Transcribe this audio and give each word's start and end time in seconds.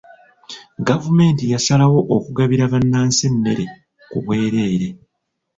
Gavumenti 0.87 1.43
yasalawo 1.53 1.99
okugabira 2.15 2.63
bannansi 2.73 3.21
emmere 3.29 3.65
ku 4.09 4.17
bwereere. 4.23 4.89